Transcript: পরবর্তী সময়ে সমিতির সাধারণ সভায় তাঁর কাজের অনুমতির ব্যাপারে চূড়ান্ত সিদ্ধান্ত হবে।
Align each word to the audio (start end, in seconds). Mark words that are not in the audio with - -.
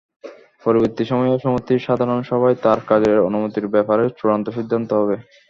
পরবর্তী 0.63 1.03
সময়ে 1.05 1.33
সমিতির 1.43 1.85
সাধারণ 1.87 2.19
সভায় 2.29 2.57
তাঁর 2.63 2.79
কাজের 2.89 3.17
অনুমতির 3.27 3.65
ব্যাপারে 3.75 4.03
চূড়ান্ত 4.17 4.47
সিদ্ধান্ত 4.57 4.89
হবে। 4.99 5.15